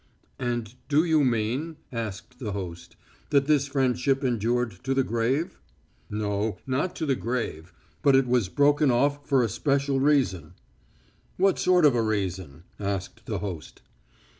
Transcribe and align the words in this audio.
"And 0.39 0.73
do 0.89 1.03
you 1.03 1.23
mean," 1.23 1.77
asked 1.91 2.39
the 2.39 2.53
host, 2.53 2.95
"that 3.29 3.45
this 3.45 3.67
friendship 3.67 4.23
endured 4.23 4.83
to 4.83 4.95
the 4.95 5.03
grave?" 5.03 5.59
"No, 6.09 6.57
not 6.65 6.95
to 6.95 7.05
the 7.05 7.13
grave. 7.13 7.71
But 8.01 8.15
it 8.15 8.25
was 8.25 8.49
broken 8.49 8.89
off 8.89 9.29
for 9.29 9.43
a 9.43 9.47
special 9.47 9.99
reason." 9.99 10.55
"What 11.37 11.59
sort 11.59 11.85
of 11.85 11.93
a 11.93 12.01
reason?" 12.01 12.63
asked 12.79 13.27
the 13.27 13.37
host. 13.37 13.83